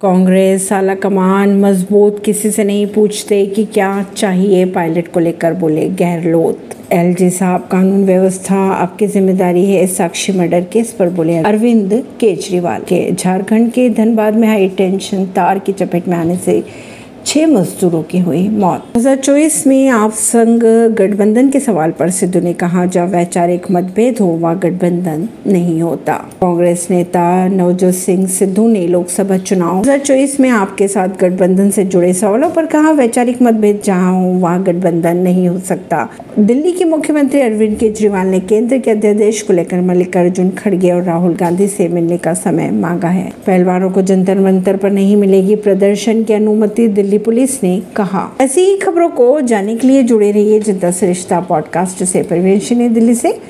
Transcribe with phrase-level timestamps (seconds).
[0.00, 5.88] कांग्रेस आला कमान, मज़बूत, किसी से नहीं पूछते कि क्या चाहिए पायलट को लेकर बोले
[6.00, 12.82] गहलोत एलजी साहब, कानून व्यवस्था आपकी ज़िम्मेदारी है, साक्षी मर्डर केस पर बोले अरविंद केजरीवाल
[12.82, 16.62] के। झारखंड के धनबाद में हाई टेंशन, तार की चपेट में आने से
[17.26, 20.64] छह मजदूरों की हुई मौत। 2024 में आप संघ
[20.94, 26.12] गठबंधन के सवाल पर सिद्धू ने कहा, जब वैचारिक मतभेद हो, वह गठबंधन नहीं होता।
[26.12, 32.12] कांग्रेस नेता नवजोत सिंह सिद्धू ने लोकसभा चुनाव। 2024 में आपके साथ गठबंधन से जुड़े
[32.12, 36.08] सवालों पर कहा, वैचारिक मतभेद जहाँ हो, वहाँ गठबंधन नहीं हो सकता।
[36.38, 41.34] दिल्ली के मुख्यमंत्री अरविंद केजरीवाल ने केंद्र के अध्यादेश को लेकर मल्लिकार्जुन खड़गे और राहुल
[41.34, 46.22] गांधी से मिलने का समय मांगा है। पहलवानों को जंतर मंतर पर नहीं मिलेगी प्रदर्शन
[46.24, 50.32] की अनुमति, दिल्ली दिल्ली पुलिस ने कहा। ऐसी ही खबरों को जानने के लिए जुड़े
[50.32, 53.40] रहिए जनता सरिश्ता पॉडकास्ट से। परवेश दिल्ली से।